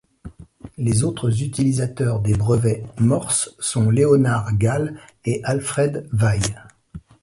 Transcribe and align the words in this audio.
Les 0.79 1.03
autres 1.03 1.43
utilisateurs 1.43 2.21
des 2.21 2.33
brevets 2.33 2.81
Morse 2.99 3.53
sont 3.59 3.91
Leonard 3.91 4.51
Gale 4.57 4.99
et 5.25 5.41
Alfred 5.43 6.09
Vail. 6.11 6.41